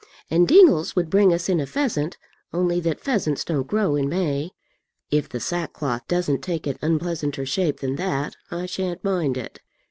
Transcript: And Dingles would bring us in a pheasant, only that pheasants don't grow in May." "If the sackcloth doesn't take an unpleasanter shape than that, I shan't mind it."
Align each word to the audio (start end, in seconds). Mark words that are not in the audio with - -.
And 0.31 0.47
Dingles 0.47 0.95
would 0.95 1.11
bring 1.11 1.31
us 1.31 1.47
in 1.47 1.59
a 1.59 1.67
pheasant, 1.67 2.17
only 2.51 2.79
that 2.79 2.99
pheasants 2.99 3.45
don't 3.45 3.67
grow 3.67 3.95
in 3.95 4.09
May." 4.09 4.49
"If 5.11 5.29
the 5.29 5.39
sackcloth 5.39 6.07
doesn't 6.07 6.41
take 6.41 6.65
an 6.65 6.79
unpleasanter 6.81 7.45
shape 7.45 7.81
than 7.81 7.97
that, 7.97 8.35
I 8.49 8.65
shan't 8.65 9.03
mind 9.03 9.37
it." 9.37 9.59